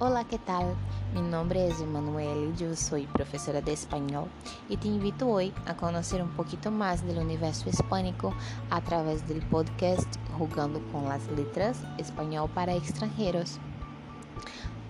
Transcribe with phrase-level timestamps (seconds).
[0.00, 0.76] Olá, que tal?
[1.12, 4.28] Mi nombre es Emanuele, yo soy profesora de español
[4.68, 8.32] y te invito hoy a conocer un poquito más del universo hispánico
[8.70, 10.06] a través del podcast
[10.38, 13.58] Jugando con las Letras Español para Extranjeros.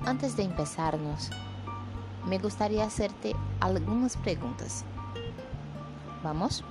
[0.04, 1.30] Antes de empezarnos,
[2.26, 4.84] me gustaría hacerte algunas preguntas.
[6.22, 6.62] ¿Vamos?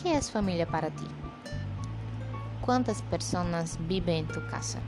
[0.00, 1.08] ¿Qué es familia para ti?
[2.60, 4.78] ¿Cuántas personas viven en tu casa?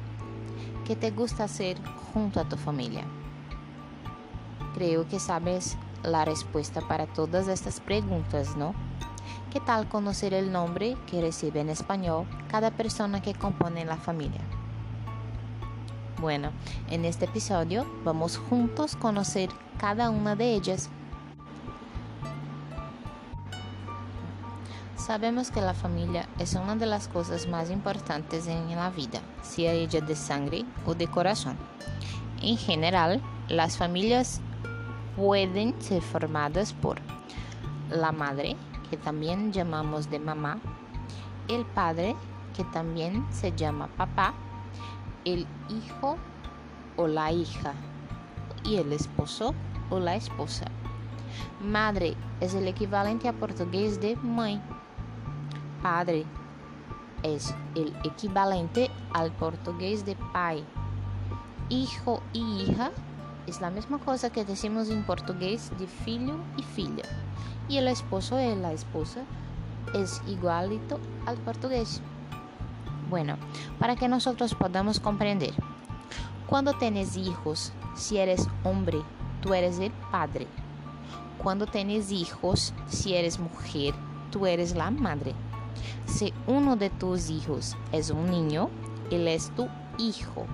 [0.86, 1.78] ¿Qué te gusta hacer
[2.12, 3.02] junto a tu familia?
[4.74, 8.72] Creo que sabes la respuesta para todas estas preguntas, ¿no?
[9.52, 14.40] ¿Qué tal conocer el nombre que recibe en español cada persona que compone la familia?
[16.20, 16.50] Bueno,
[16.88, 20.88] en este episodio vamos juntos a conocer cada una de ellas.
[25.06, 29.72] Sabemos que la familia es una de las cosas más importantes en la vida, sea
[29.72, 31.56] ella de sangre o de corazón.
[32.42, 34.40] En general, las familias
[35.14, 36.98] pueden ser formadas por
[37.88, 38.56] la madre,
[38.90, 40.58] que también llamamos de mamá,
[41.46, 42.16] el padre,
[42.56, 44.34] que también se llama papá,
[45.24, 46.16] el hijo
[46.96, 47.74] o la hija
[48.64, 49.54] y el esposo
[49.88, 50.64] o la esposa.
[51.60, 54.60] Madre es el equivalente a portugués de mãe
[55.86, 56.24] padre
[57.22, 60.64] es el equivalente al portugués de pai.
[61.68, 62.90] Hijo y hija
[63.46, 67.04] es la misma cosa que decimos en portugués de filho y filla.
[67.68, 69.20] Y el esposo y la esposa
[69.94, 72.00] es igualito al portugués.
[73.08, 73.36] Bueno,
[73.78, 75.54] para que nosotros podamos comprender.
[76.48, 78.98] Cuando tienes hijos, si eres hombre,
[79.40, 80.48] tú eres el padre.
[81.38, 83.94] Cuando tienes hijos, si eres mujer,
[84.32, 85.32] tú eres la madre.
[86.06, 88.70] Si uno de tus hijos es un niño,
[89.10, 90.46] él es tu hijo.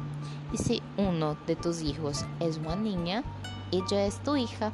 [0.53, 3.23] Y si uno de tus hijos es una niña,
[3.71, 4.73] ella es tu hija.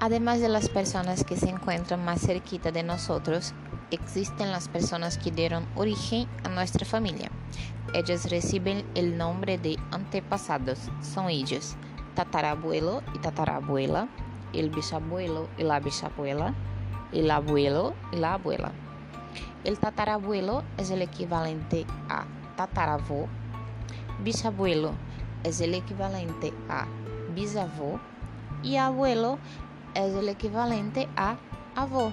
[0.00, 3.54] Además de las personas que se encuentran más cerquita de nosotros,
[3.90, 7.30] existen las personas que dieron origen a nuestra familia.
[7.94, 10.78] Ellas reciben el nombre de antepasados.
[11.00, 11.76] Son ellos,
[12.14, 14.08] tatarabuelo y tatarabuela,
[14.52, 16.54] el bisabuelo y la bisabuela,
[17.14, 18.72] el abuelo y la abuela.
[19.62, 22.26] El tatarabuelo es el equivalente a
[22.56, 23.28] tataravó,
[24.22, 24.92] bisabuelo
[25.42, 26.86] es el equivalente a
[27.34, 27.98] bisavó
[28.62, 29.38] y abuelo
[29.94, 31.36] es el equivalente a
[31.74, 32.12] avó.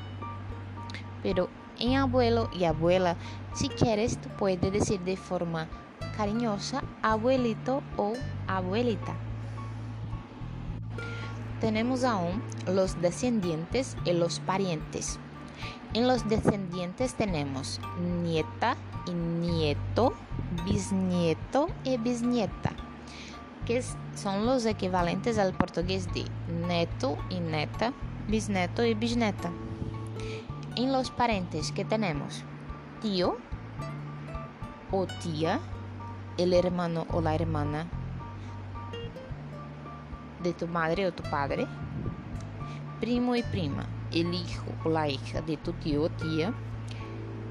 [1.22, 3.18] Pero en abuelo y abuela,
[3.54, 5.68] si quieres, tú puedes decir de forma
[6.16, 8.14] cariñosa abuelito o
[8.48, 9.16] abuelita
[11.62, 15.20] tenemos aún los descendientes y los parientes.
[15.94, 17.80] En los descendientes tenemos
[18.24, 20.14] nieta y nieto,
[20.66, 22.72] bisnieto y bisnieta,
[23.66, 23.84] que
[24.16, 26.26] son los equivalentes al portugués de
[26.68, 27.94] neto y neta,
[28.28, 29.52] bisneto y bisneta.
[30.76, 32.44] En los parientes que tenemos
[33.02, 33.38] tío
[34.92, 35.60] o tía,
[36.38, 37.88] el hermano o la hermana
[40.44, 41.68] de tu madre o tu padre,
[43.00, 46.54] primo y prima, el hijo o la hija de tu tío o tía,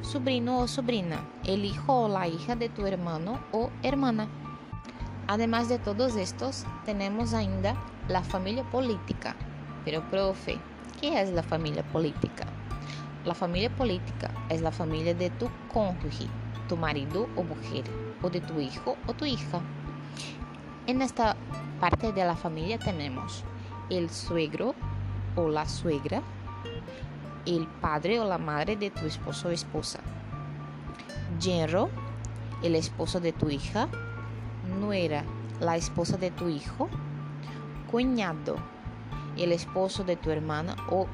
[0.03, 4.29] sobrino o sobrina, el hijo o la hija de tu hermano o hermana.
[5.27, 7.75] Además de todos estos, tenemos ainda
[8.09, 9.37] la familia política.
[9.85, 10.59] Pero, profe,
[11.01, 12.47] ¿qué es la familia política?
[13.25, 16.27] La familia política es la familia de tu cónyuge,
[16.69, 17.85] tu marido o mujer,
[18.23, 19.61] o de tu hijo o tu hija.
[20.87, 21.37] En esta
[21.81, 23.43] parte de la familia tenemos
[23.89, 24.75] el suegro
[25.35, 26.23] o la suegra,
[27.47, 30.01] el padre o la madre de tu esposo o esposa,
[31.41, 31.89] yerno,
[32.63, 33.89] el esposo de tu hija,
[34.79, 35.25] nuera,
[35.59, 36.89] la esposa de tu hijo,
[37.91, 38.57] cuñado,
[39.39, 41.07] el esposo de tu hermana o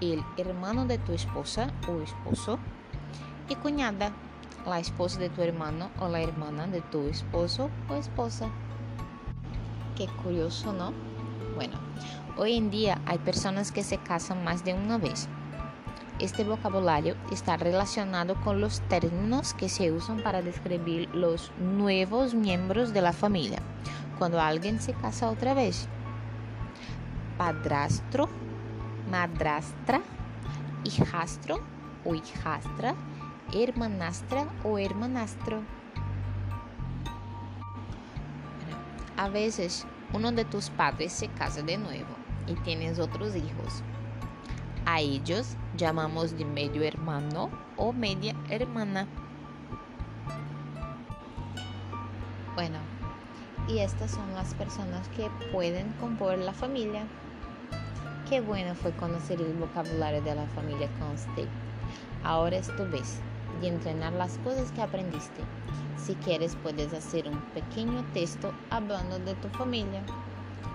[0.00, 2.58] el hermano de tu esposa o esposo,
[3.48, 4.10] y cuñada,
[4.66, 8.50] la esposa de tu hermano o la hermana de tu esposo o esposa.
[10.00, 10.94] Qué curioso, ¿no?
[11.56, 11.78] Bueno,
[12.38, 15.28] hoy en día hay personas que se casan más de una vez.
[16.18, 22.94] Este vocabulario está relacionado con los términos que se usan para describir los nuevos miembros
[22.94, 23.58] de la familia
[24.18, 25.86] cuando alguien se casa otra vez.
[27.36, 28.30] Padrastro,
[29.10, 30.00] madrastra,
[30.84, 31.60] hijastro
[32.06, 32.94] o hijastra,
[33.52, 35.60] hermanastra o hermanastro.
[39.20, 42.08] A veces uno de tus padres se casa de nuevo
[42.46, 43.82] y tienes otros hijos.
[44.86, 49.06] A ellos llamamos de medio hermano o media hermana.
[52.54, 52.78] Bueno,
[53.68, 57.06] y estas son las personas que pueden componer la familia.
[58.26, 61.46] Qué bueno fue conocer el vocabulario de la familia Conste.
[62.24, 63.20] Ahora es tu vez
[63.60, 65.42] de entrenar las cosas que aprendiste.
[66.10, 70.04] Si quieres puedes hacer un pequeño texto hablando de tu familia.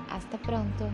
[0.09, 0.89] Hasta pronto.